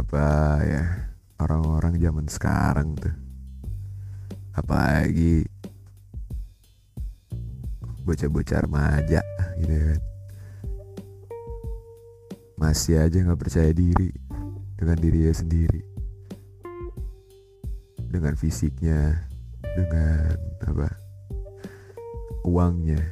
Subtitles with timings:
[0.00, 0.84] kenapa ya?
[1.44, 3.12] Orang-orang zaman sekarang tuh.
[4.56, 5.44] Apalagi
[8.08, 9.20] bocah-bocah remaja
[9.60, 10.00] gitu kan.
[12.56, 14.08] Masih aja nggak percaya diri
[14.80, 15.84] dengan dirinya sendiri.
[18.00, 19.20] Dengan fisiknya
[19.76, 20.32] dengan
[20.64, 20.88] apa?
[22.48, 23.04] Uangnya.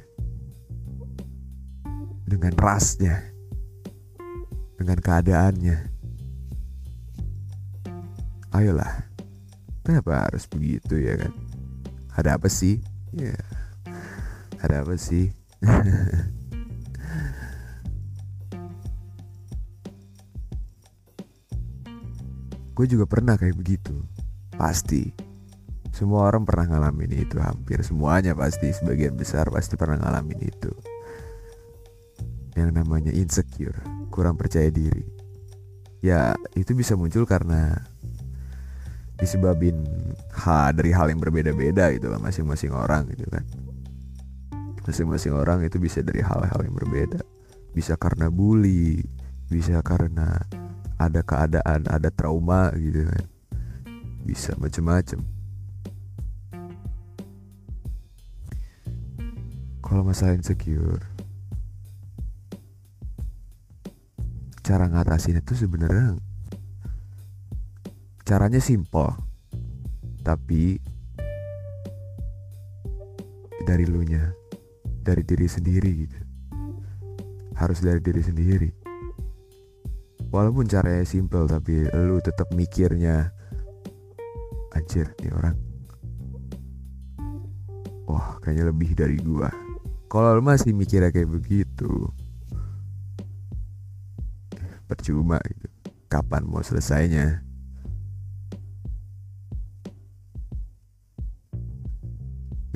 [2.24, 3.28] Dengan rasnya.
[4.80, 5.97] Dengan keadaannya
[8.58, 9.06] ayolah.
[9.86, 11.32] Kenapa harus begitu ya kan?
[12.18, 12.82] Ada apa sih?
[13.14, 13.38] Ya.
[14.58, 15.30] Ada apa sih?
[22.78, 24.06] Gue juga pernah kayak begitu.
[24.54, 25.10] Pasti.
[25.90, 30.70] Semua orang pernah ngalamin itu hampir semuanya pasti sebagian besar pasti pernah ngalamin itu.
[32.54, 33.74] Yang namanya insecure
[34.14, 35.02] kurang percaya diri.
[35.98, 37.82] Ya itu bisa muncul karena
[39.18, 39.82] disebabin
[40.30, 43.44] ha dari hal yang berbeda-beda gitu lah masing-masing orang gitu kan.
[44.86, 47.20] Masing-masing orang itu bisa dari hal-hal yang berbeda.
[47.76, 49.02] Bisa karena bully
[49.48, 50.38] bisa karena
[50.96, 53.26] ada keadaan ada trauma gitu kan.
[54.24, 55.20] Bisa macem-macem.
[59.82, 61.18] Kalau masalah insecure
[64.68, 66.20] cara ngatasin itu sebenarnya
[68.28, 69.08] caranya simple.
[70.20, 70.76] Tapi
[73.64, 74.20] dari lu nya
[75.00, 76.18] dari diri sendiri gitu.
[77.56, 78.68] Harus dari diri sendiri.
[80.28, 83.32] Walaupun caranya simple tapi lu tetap mikirnya
[84.76, 85.56] anjir nih orang
[88.04, 89.48] wah kayaknya lebih dari gua.
[90.12, 92.12] Kalau lu masih mikirnya kayak begitu
[94.84, 95.72] percuma gitu.
[96.12, 97.47] Kapan mau selesainya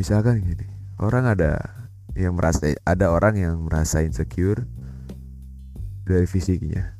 [0.02, 0.66] misalkan gini
[0.98, 1.62] orang ada
[2.18, 4.66] yang merasa ada orang yang merasa insecure
[6.02, 6.98] dari fisiknya.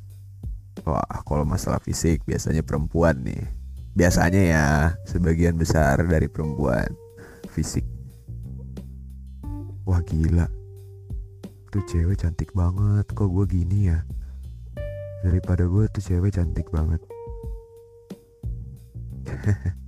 [0.87, 3.43] Wah kalau masalah fisik biasanya perempuan nih.
[3.91, 4.65] Biasanya ya
[5.03, 6.95] sebagian besar dari perempuan
[7.51, 7.83] fisik.
[9.83, 10.47] Wah gila.
[11.75, 13.99] Tuh cewek cantik banget kok gue gini ya?
[15.27, 17.03] Daripada gue tuh cewek cantik banget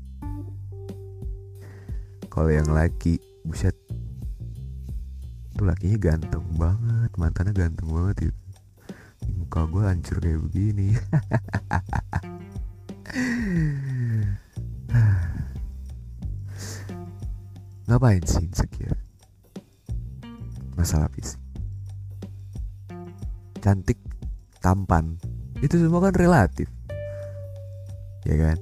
[2.35, 3.15] kalau yang laki
[3.47, 3.71] buset.
[5.55, 8.35] Tuh lakinya ganteng banget mantannya ganteng banget itu
[9.39, 10.99] muka gue hancur kayak begini.
[17.87, 18.99] Ngapain sih insecure?
[20.75, 21.39] Masalah fisik.
[23.63, 23.95] Cantik
[24.59, 25.15] tampan
[25.63, 26.67] itu semua kan relatif.
[28.27, 28.59] Ya kan?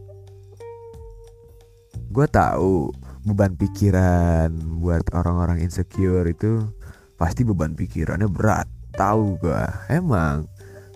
[2.14, 4.52] Gue tahu beban pikiran
[4.84, 6.68] buat orang-orang insecure itu
[7.16, 10.52] pasti beban pikirannya berat tahu gue emang.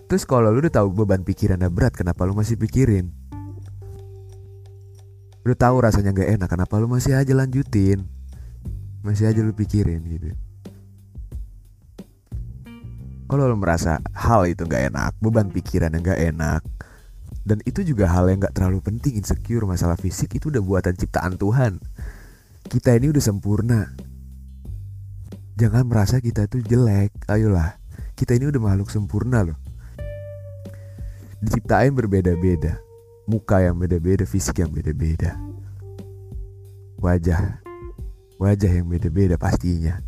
[0.08, 3.08] Terus kalau lu udah tahu beban pikirannya berat kenapa lu masih pikirin?
[5.48, 8.04] Udah tahu rasanya gak enak kenapa lu masih aja lanjutin?
[9.00, 10.36] Masih aja lu pikirin gitu.
[13.28, 16.60] Kalau lu merasa hal itu gak enak beban pikiran yang gak enak
[17.48, 21.40] dan itu juga hal yang gak terlalu penting insecure masalah fisik itu udah buatan ciptaan
[21.40, 21.80] Tuhan
[22.68, 23.96] kita ini udah sempurna.
[25.56, 27.80] Jangan merasa kita itu jelek ayolah.
[28.12, 29.56] Kita ini udah makhluk sempurna loh.
[31.40, 32.76] Diciptain berbeda-beda.
[33.24, 35.40] Muka yang beda-beda fisik yang beda-beda.
[37.00, 37.64] Wajah.
[38.36, 40.04] Wajah yang beda-beda pastinya.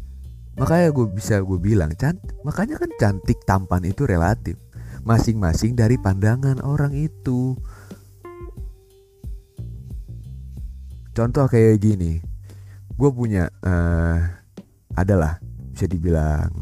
[0.60, 4.60] Makanya gue bisa gue bilang cantik makanya kan cantik tampan itu relatif.
[5.08, 7.56] Masing-masing dari pandangan orang itu.
[11.16, 12.29] Contoh kayak gini
[13.00, 14.20] gue punya uh,
[14.92, 15.40] adalah
[15.72, 16.52] bisa dibilang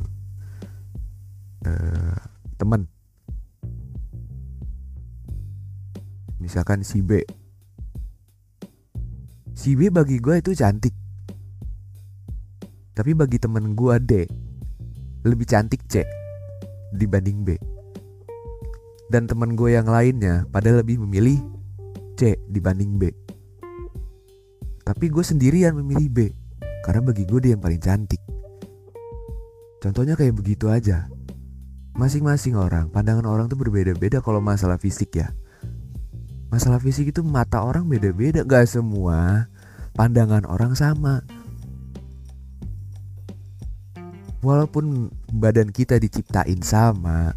[1.67, 2.15] uh,
[2.55, 2.87] teman
[6.39, 7.27] misalkan si B.
[9.59, 10.95] Si B bagi gue itu cantik.
[12.95, 14.13] Tapi bagi temen gue D
[15.27, 16.07] lebih cantik C
[16.95, 17.59] dibanding B.
[19.11, 21.43] Dan teman gue yang lainnya pada lebih memilih
[22.15, 23.28] C dibanding B
[24.89, 26.19] tapi gue sendirian memilih B
[26.81, 28.25] karena bagi gue dia yang paling cantik.
[29.85, 31.13] Contohnya kayak begitu aja.
[31.93, 35.29] Masing-masing orang pandangan orang tuh berbeda-beda kalau masalah fisik ya.
[36.49, 39.53] Masalah fisik itu mata orang beda-beda gak semua
[39.93, 41.21] pandangan orang sama.
[44.41, 47.37] Walaupun badan kita diciptain sama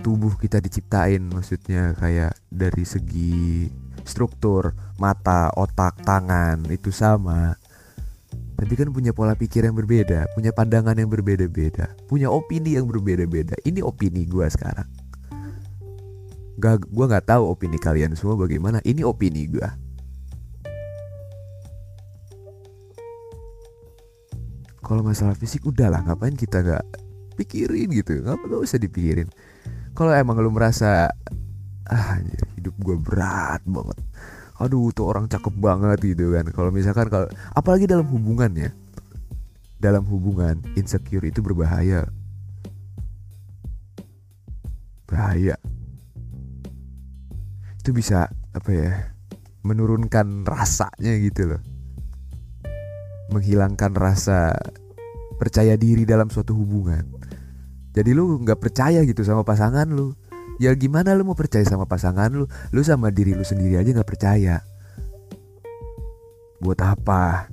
[0.00, 3.68] tubuh kita diciptain maksudnya kayak dari segi
[4.04, 7.58] struktur mata otak tangan itu sama.
[8.54, 13.58] Tapi kan punya pola pikir yang berbeda punya pandangan yang berbeda-beda punya opini yang berbeda-beda.
[13.66, 14.86] Ini opini gue sekarang.
[16.62, 18.78] Gak gue nggak tahu opini kalian semua bagaimana.
[18.86, 19.68] Ini opini gue
[24.84, 26.84] kalau masalah fisik udahlah ngapain kita nggak
[27.40, 28.20] pikirin gitu?
[28.20, 29.32] Nggak nggak usah dipikirin.
[29.96, 31.08] Kalau emang lu merasa
[31.88, 32.20] ah
[32.56, 33.98] hidup gue berat banget
[34.58, 36.46] aduh tuh orang cakep banget gitu kan.
[36.50, 38.70] Kalau misalkan kalau apalagi dalam hubungan ya
[39.84, 42.08] dalam hubungan insecure itu berbahaya.
[45.04, 45.60] Bahaya.
[47.84, 49.12] Itu bisa apa ya
[49.60, 51.62] menurunkan rasanya gitu loh.
[53.28, 54.56] Menghilangkan rasa
[55.36, 57.04] percaya diri dalam suatu hubungan.
[57.92, 60.16] Jadi lu nggak percaya gitu sama pasangan lu.
[60.62, 62.46] Ya gimana lu mau percaya sama pasangan lu?
[62.70, 64.62] Lu sama diri lu sendiri aja nggak percaya.
[66.62, 67.50] Buat apa?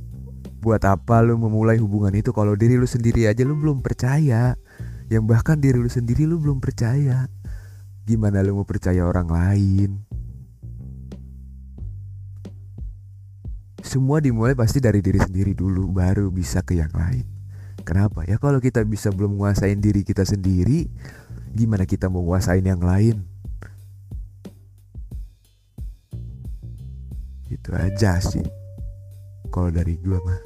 [0.62, 4.54] Buat apa lu memulai hubungan itu kalau diri lu sendiri aja lu belum percaya?
[5.10, 7.26] Yang bahkan diri lu sendiri lu belum percaya.
[8.06, 10.06] Gimana lu mau percaya orang lain?
[13.82, 17.26] Semua dimulai pasti dari diri sendiri dulu baru bisa ke yang lain.
[17.82, 18.22] Kenapa?
[18.30, 20.86] Ya kalau kita bisa belum menguasain diri kita sendiri,
[21.54, 23.24] gimana kita mau nguasain yang lain?
[27.52, 28.44] Itu aja sih.
[29.52, 30.42] Kalau dari gua mah.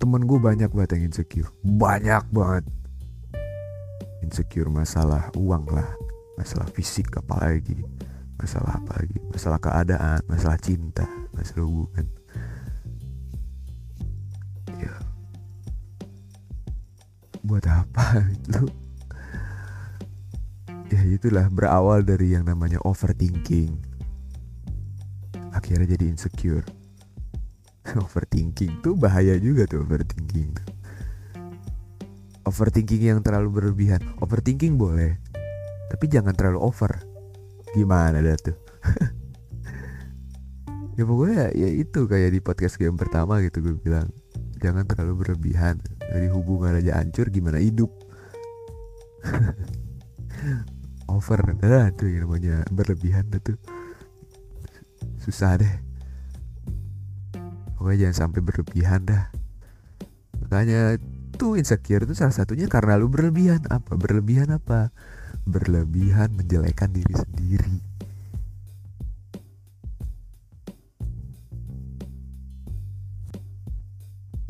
[0.00, 2.64] Temen gue banyak banget yang insecure Banyak banget
[4.24, 5.92] Insecure masalah uang lah
[6.40, 7.84] Masalah fisik apalagi
[8.40, 11.04] masalah apa lagi masalah keadaan masalah cinta
[11.36, 12.08] masalah hubungan
[17.50, 18.62] buat apa itu
[20.94, 23.74] ya itulah berawal dari yang namanya overthinking.
[25.50, 26.66] Akhirnya jadi insecure.
[28.06, 30.54] Overthinking tuh bahaya juga tuh overthinking
[32.46, 34.02] overthinking yang terlalu berlebihan.
[34.22, 35.18] Overthinking boleh
[35.90, 37.02] tapi jangan terlalu over.
[37.74, 38.58] Gimana dah tuh?
[40.98, 44.12] Ya pokoknya ya itu kayak di podcast game pertama gitu gue bilang.
[44.60, 45.80] Jangan terlalu berlebihan
[46.10, 47.88] dari hubungan aja hancur gimana hidup?
[51.14, 51.54] Over.
[51.58, 53.54] Dah tuh yang namanya berlebihan tuh
[55.22, 55.74] susah deh.
[57.78, 59.30] Pokoknya jangan sampai berlebihan dah.
[60.42, 60.98] Makanya
[61.38, 63.64] tuh insecure itu salah satunya karena lu berlebihan.
[63.70, 63.94] Apa?
[63.94, 64.90] Berlebihan apa?
[65.46, 67.78] Berlebihan menjelekan diri sendiri.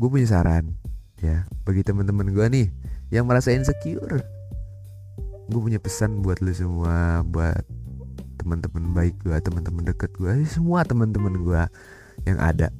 [0.01, 0.80] Gue punya saran
[1.21, 2.67] ya bagi teman-teman gue nih
[3.13, 4.25] yang merasa insecure.
[5.51, 7.61] Gue punya pesan buat lu semua, buat
[8.41, 11.61] teman-teman baik gue, teman-teman deket gue, semua teman-teman gue
[12.25, 12.73] yang ada.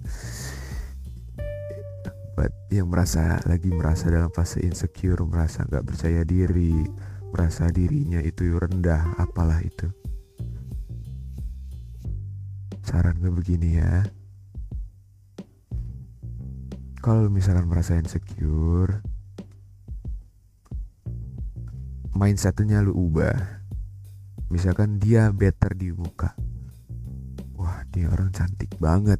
[2.33, 6.89] Buat yang merasa lagi merasa dalam fase insecure, merasa nggak percaya diri,
[7.29, 9.85] merasa dirinya itu rendah apalah itu.
[12.81, 14.01] Saran gue begini ya
[17.01, 19.01] kalau misalkan merasa insecure
[22.13, 23.33] mindsetnya lu ubah.
[24.53, 26.37] Misalkan dia better di muka.
[27.57, 29.17] Wah dia orang cantik banget.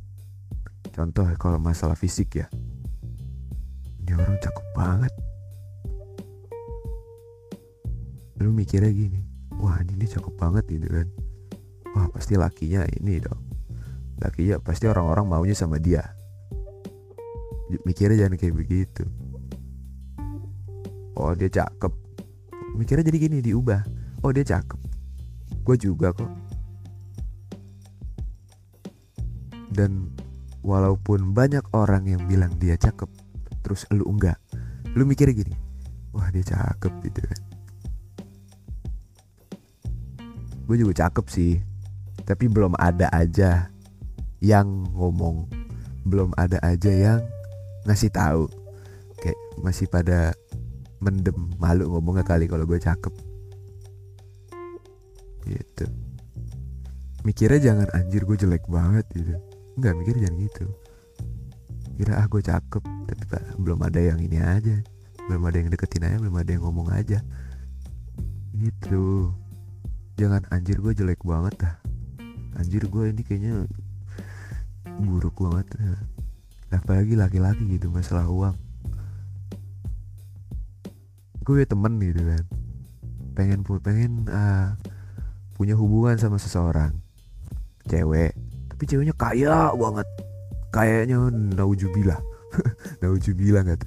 [0.94, 2.48] Contoh kalau masalah fisik ya.
[4.06, 5.14] Dia orang cakep banget.
[8.38, 9.26] Lu mikirnya gini
[9.58, 11.08] wah ini cakep banget gitu kan.
[11.98, 13.42] Wah pasti lakinya ini dong.
[14.22, 16.21] Lakinya pasti orang-orang maunya sama dia
[17.86, 19.04] mikirnya jangan kayak begitu.
[21.16, 21.94] Oh dia cakep.
[22.76, 23.84] Mikirnya jadi gini diubah.
[24.26, 24.80] Oh dia cakep.
[25.64, 26.32] Gue juga kok.
[29.72, 30.12] Dan
[30.62, 33.10] walaupun banyak orang yang bilang dia cakep
[33.66, 34.38] terus lu enggak
[34.94, 35.56] lu mikirnya gini
[36.14, 37.42] wah dia cakep gitu kan.
[40.70, 41.54] Gue juga cakep sih
[42.24, 43.68] tapi belum ada aja
[44.40, 45.50] yang ngomong.
[46.08, 47.20] Belum ada aja yang
[47.86, 48.46] ngasih tahu.
[49.22, 50.34] Kayak masih pada
[51.02, 53.14] mendem malu ngomongnya kali kalau gue cakep.
[55.46, 55.86] Gitu.
[57.26, 59.34] Mikirnya jangan anjir gue jelek banget gitu.
[59.78, 60.66] Nggak mikir jangan gitu.
[61.98, 64.78] Kira ah gue cakep tapi pak, belum ada yang ini aja.
[65.30, 67.22] Belum ada yang deketin aja belum ada yang ngomong aja.
[68.58, 69.34] Gitu.
[70.18, 71.76] Jangan anjir gue jelek banget dah.
[72.62, 73.66] Anjir gue ini kayaknya
[75.02, 75.66] buruk banget
[76.72, 78.56] apalagi laki-laki gitu masalah uang.
[81.44, 82.44] Gue temen gitu kan.
[83.36, 84.76] Pengen pengen uh,
[85.60, 86.96] punya hubungan sama seseorang.
[87.92, 88.32] Cewek.
[88.72, 90.08] Tapi ceweknya kaya banget.
[90.72, 91.18] Kayaknya
[91.60, 92.20] naujubillah.
[93.04, 93.84] Naujubillah nggak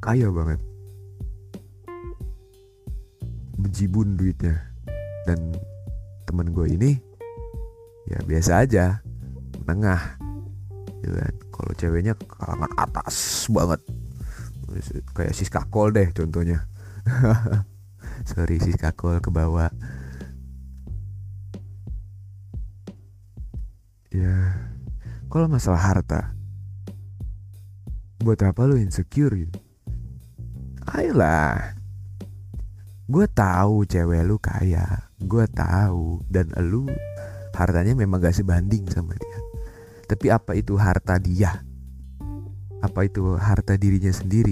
[0.00, 0.60] kaya banget.
[3.56, 4.60] Bejibun duitnya.
[5.24, 5.56] Dan
[6.28, 6.90] temen gue ini
[8.08, 9.00] ya biasa aja.
[9.64, 10.19] Menengah
[11.00, 11.34] gitu kan.
[11.50, 13.80] Kalau ceweknya kalangan atas banget.
[15.16, 16.68] Kayak Siska Kol deh contohnya.
[18.30, 19.72] Sorry Siska Kol ke bawah.
[24.10, 24.58] Ya
[25.30, 26.34] kalau masalah harta
[28.20, 29.58] buat apa lu insecure gitu?
[30.90, 31.80] Ayolah
[33.10, 36.86] gue tahu cewek lu kaya gue tahu dan lu
[37.50, 39.29] hartanya memang gak sebanding sama dia
[40.10, 41.62] tapi apa itu harta dia
[42.82, 44.50] apa itu harta dirinya sendiri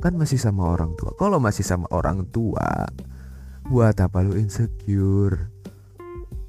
[0.00, 2.88] kan masih sama orang tua kalau masih sama orang tua
[3.68, 5.52] Buat apa lu insecure?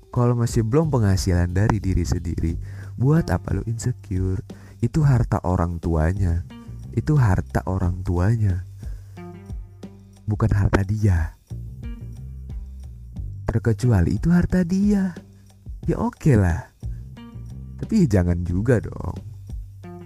[0.08, 2.55] Kalau masih belum penghasilan dari diri sendiri,
[2.96, 4.39] buat apa lu insecure?
[4.79, 6.48] Itu harta orang tuanya.
[6.96, 8.63] Itu harta orang tuanya.
[10.24, 11.36] Bukan harta dia.
[13.50, 15.18] Terkecuali itu harta dia.
[15.89, 16.70] Ya oke okay lah.
[17.82, 19.18] Tapi jangan juga dong.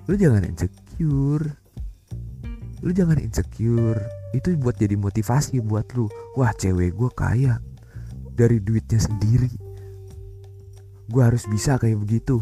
[0.07, 1.59] Lu jangan insecure.
[2.79, 7.61] Lu jangan insecure itu buat jadi motivasi buat lu wah cewek gue kaya
[8.33, 9.49] dari duitnya sendiri
[11.05, 12.41] gue harus bisa kayak begitu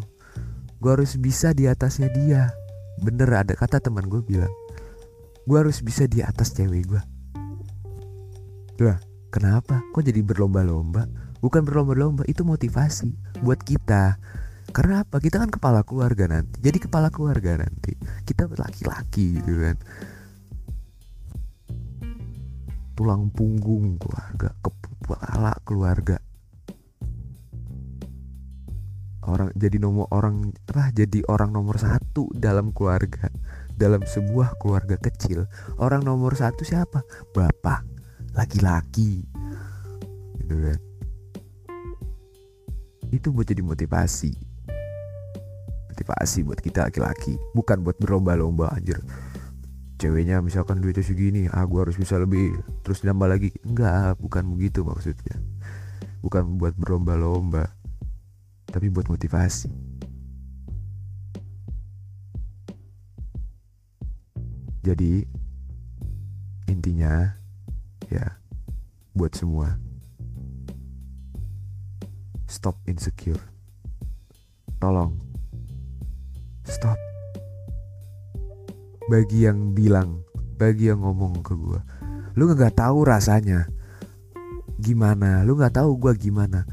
[0.79, 2.47] gue harus bisa di atasnya dia
[3.03, 4.51] bener ada kata teman gue bilang
[5.43, 7.01] gue harus bisa di atas cewek gue
[8.81, 8.97] lah
[9.31, 9.79] kenapa?
[9.95, 11.07] Kok jadi berlomba-lomba?
[11.41, 14.19] Bukan berlomba-lomba itu motivasi buat kita.
[14.71, 15.17] Karena apa?
[15.17, 16.61] Kita kan kepala keluarga nanti.
[16.61, 17.97] Jadi kepala keluarga nanti
[18.27, 19.75] kita laki-laki gitu kan.
[22.93, 26.17] Tulang punggung keluarga kepala keluarga.
[29.21, 30.93] Orang jadi nomor orang apa?
[30.93, 33.33] Jadi orang nomor satu dalam keluarga.
[33.75, 35.49] Dalam sebuah keluarga kecil.
[35.81, 37.01] Orang nomor satu siapa?
[37.33, 37.90] Bapak
[38.35, 39.25] laki-laki.
[40.39, 40.79] Gitu kan.
[43.11, 44.31] Itu buat jadi motivasi.
[45.91, 47.35] Motivasi buat kita laki-laki.
[47.51, 48.99] Bukan buat berlomba-lomba anjir.
[49.99, 52.55] Ceweknya misalkan duitnya segini ah gue harus bisa lebih.
[52.87, 53.51] Terus nambah lagi.
[53.67, 55.37] Enggak bukan begitu maksudnya.
[56.23, 57.69] Bukan buat berlomba-lomba
[58.71, 59.67] tapi buat motivasi.
[64.81, 65.27] Jadi
[66.71, 67.40] intinya
[68.11, 68.37] ya
[69.15, 69.79] buat semua.
[72.51, 73.39] Stop insecure.
[74.83, 75.15] Tolong.
[76.67, 76.99] Stop.
[79.07, 80.23] Bagi yang bilang
[80.61, 81.81] bagi yang ngomong ke gue
[82.37, 83.65] lu nggak tahu rasanya
[84.77, 86.69] gimana lu nggak tahu gue gimana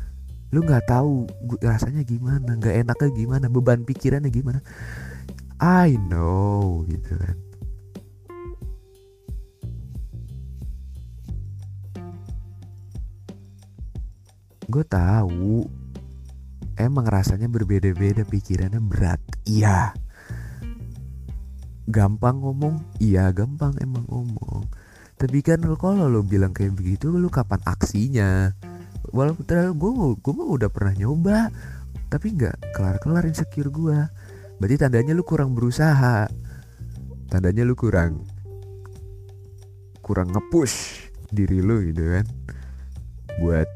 [0.53, 1.25] lu nggak tahu
[1.65, 4.61] rasanya gimana nggak enaknya gimana beban pikirannya gimana.
[5.59, 7.48] I know gitu kan
[14.69, 15.65] gue tahu.
[16.79, 19.19] Emang rasanya berbeda-beda pikirannya berat.
[19.49, 19.97] Iya.
[21.89, 23.01] Gampang ngomong?
[23.01, 24.69] Iya gampang emang ngomong.
[25.19, 28.53] Tapi kan kalau lo bilang kayak begitu lo kapan aksinya?
[29.09, 31.49] Walaupun terlalu gue gue mah udah pernah nyoba
[32.09, 33.99] tapi nggak kelar kelar insecure gue
[34.61, 36.29] berarti tandanya lu kurang berusaha.
[37.33, 38.23] Tandanya lu kurang
[40.05, 42.25] kurang ngepush diri lu gitu kan
[43.45, 43.69] buat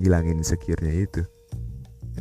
[0.00, 1.22] ngilangin insecure-nya itu.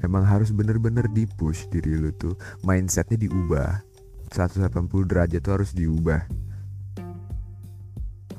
[0.01, 2.33] Emang harus bener-bener di push diri lu tuh.
[2.65, 3.85] Mindsetnya diubah.
[4.33, 4.69] 180
[5.05, 6.25] derajat tuh harus diubah.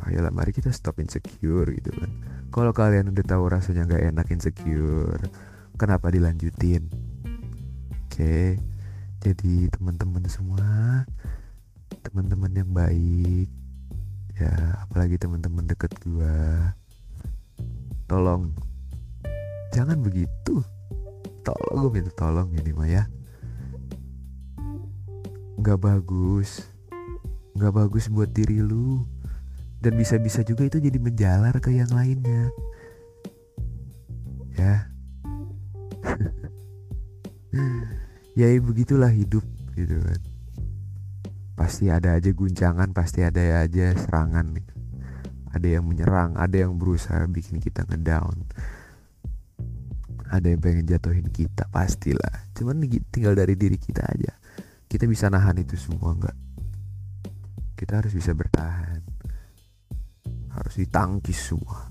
[0.05, 2.11] Ayolah mari kita stop insecure gitu kan.
[2.53, 5.23] Kalau kalian udah tahu rasanya nggak enak insecure
[5.79, 6.87] kenapa dilanjutin?
[8.07, 8.61] Oke
[9.25, 11.01] jadi teman-teman semua
[12.05, 13.49] teman-teman yang baik
[14.37, 14.53] ya
[14.85, 16.77] apalagi teman-teman deket gua
[18.05, 18.53] tolong
[19.75, 20.63] jangan begitu.
[21.43, 23.05] Tolong gue minta tolong ini mah ya.
[25.59, 26.63] Nggak bagus.
[27.59, 29.03] Nggak bagus buat diri lu.
[29.83, 32.55] Dan bisa-bisa juga itu jadi menjalar ke yang lainnya.
[34.55, 34.75] Ya.
[38.35, 39.47] Ya begitulah hidup
[39.79, 40.19] gitu kan.
[41.55, 44.59] Pasti ada aja guncangan pasti ada aja serangan
[45.55, 48.43] ada yang menyerang ada yang berusaha bikin kita ngedown
[50.35, 52.51] ada yang pengen jatuhin kita pastilah.
[52.59, 52.83] Cuman
[53.15, 54.35] tinggal dari diri kita aja.
[54.91, 56.39] Kita bisa nahan itu semua nggak?
[57.79, 58.99] Kita harus bisa bertahan.
[60.51, 61.87] Harus ditangkis semua.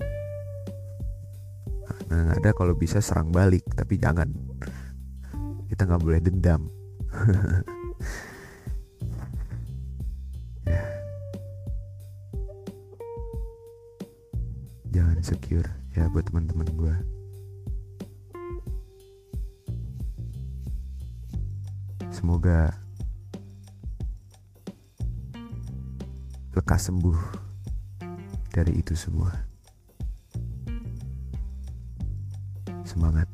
[2.11, 4.27] Nah ada kalau bisa serang balik tapi jangan.
[5.71, 6.67] Kita nggak boleh dendam.
[10.63, 10.79] Ya.
[14.95, 16.95] jangan insecure ya buat teman-teman gue
[22.13, 22.69] semoga
[26.53, 27.19] lekas sembuh
[28.53, 29.33] dari itu semua.
[32.85, 33.25] Semangat